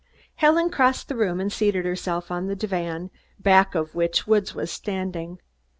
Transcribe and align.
Helen 0.37 0.71
crossed 0.71 1.09
the 1.09 1.15
room 1.15 1.39
and 1.39 1.53
seated 1.53 1.85
herself 1.85 2.31
on 2.31 2.47
the 2.47 2.55
divan, 2.55 3.11
back 3.39 3.75
of 3.75 3.93
which 3.93 4.25
Woods 4.25 4.55
was 4.55 4.71
standing. 4.71 5.37